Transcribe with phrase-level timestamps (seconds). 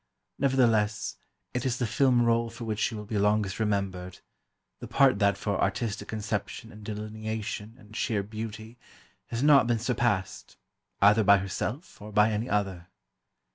[0.39, 1.17] Nevertheless,
[1.53, 4.17] it is the film rôle for which she will be longest remembered,
[4.79, 8.79] the part that for artistic conception and delineation and sheer beauty
[9.27, 10.57] has not been surpassed,
[11.03, 12.87] either by herself, or by any other.